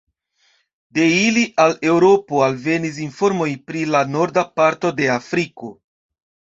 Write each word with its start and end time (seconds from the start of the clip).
De 0.97 1.05
ili 1.17 1.43
al 1.65 1.75
Eŭropo 1.91 2.41
alvenis 2.47 2.99
informoj 3.05 3.49
pri 3.71 3.87
la 3.95 4.05
norda 4.17 4.49
parto 4.61 4.97
de 5.01 5.11
Afriko. 5.23 5.75